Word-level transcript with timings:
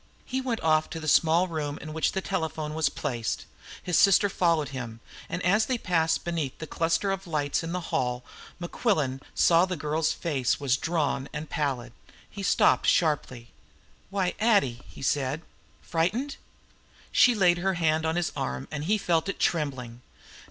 He 0.25 0.41
went 0.41 0.61
off 0.61 0.89
to 0.89 0.99
the 0.99 1.07
small 1.07 1.47
room 1.47 1.77
in 1.79 1.93
which 1.93 2.13
the 2.13 2.21
telephone 2.21 2.73
was 2.73 2.89
placed. 2.89 3.45
His 3.83 3.99
sister 3.99 4.29
followed 4.29 4.69
him, 4.69 4.99
and 5.29 5.43
as 5.45 5.67
they 5.67 5.77
passed 5.77 6.21
close 6.23 6.23
beneath 6.23 6.57
the 6.57 6.65
cluster 6.65 7.11
of 7.11 7.27
lights 7.27 7.61
in 7.61 7.71
the 7.71 7.79
hall 7.93 8.25
Mequillen 8.59 9.21
saw 9.35 9.63
that 9.65 9.75
the 9.75 9.79
girl's 9.79 10.11
face 10.11 10.59
was 10.59 10.75
drawn 10.75 11.29
and 11.31 11.51
pallid. 11.51 11.93
He 12.27 12.41
stopped 12.41 12.87
sharply. 12.87 13.49
"Why, 14.09 14.33
Addie," 14.39 14.81
he 14.87 15.03
said; 15.03 15.43
"frightened?" 15.83 16.37
She 17.11 17.35
laid 17.35 17.59
her 17.59 17.75
hand 17.75 18.03
on 18.03 18.15
his 18.15 18.31
arm, 18.35 18.67
and 18.71 18.85
he 18.85 18.97
felt 18.97 19.29
it 19.29 19.37
trembling. 19.39 20.01